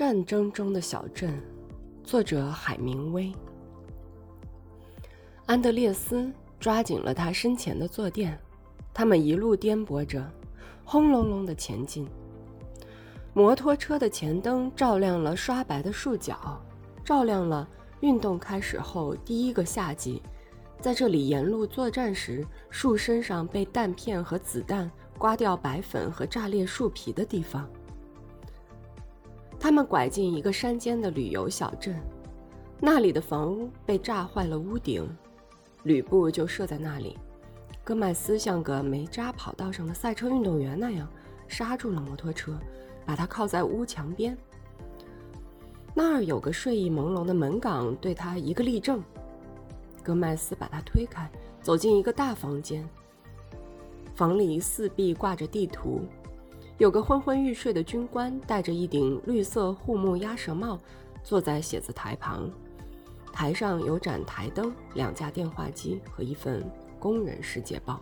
[0.00, 1.38] 战争中的小镇，
[2.02, 3.30] 作者海明威。
[5.44, 8.40] 安德烈斯抓紧了他身前的坐垫，
[8.94, 10.26] 他们一路颠簸着，
[10.86, 12.08] 轰隆隆的前进。
[13.34, 16.58] 摩托车的前灯照亮了刷白的树脚，
[17.04, 17.68] 照亮了
[18.00, 20.22] 运动开始后第一个夏季，
[20.80, 27.68] 在这里沿路作战时，树身上被弹片和子弹刮掉白粉和炸裂树皮的地方。
[29.60, 31.94] 他们拐进一个山间的旅游小镇，
[32.80, 35.06] 那里的房屋被炸坏了屋顶，
[35.82, 37.18] 吕布就设在那里。
[37.84, 41.06] 戈麦斯像个没扎跑道上的赛车运动员那样
[41.46, 42.58] 刹住了摩托车，
[43.04, 44.36] 把它靠在屋墙边。
[45.94, 49.02] 那儿有个睡意朦胧的门岗，对他一个立正。
[50.02, 52.88] 戈麦斯把他推开，走进一个大房间。
[54.14, 56.00] 房里四壁挂着地图。
[56.80, 60.80] 有个昏昏欲睡的军官，戴着一顶绿色护目鸭舌帽，
[61.22, 62.50] 坐在写字台旁。
[63.30, 66.62] 台上有盏台灯、两架电话机和一份
[66.98, 68.00] 《工人世界报》。